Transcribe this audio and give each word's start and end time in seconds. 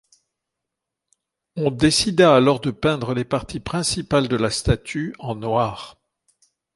On 1.55 1.69
décida 1.69 2.35
alors 2.35 2.59
de 2.59 2.71
peindre 2.71 3.13
les 3.13 3.23
parties 3.23 3.59
principales 3.59 4.27
de 4.29 4.35
la 4.35 4.49
statue 4.49 5.13
en 5.19 5.35
noir. 5.35 6.01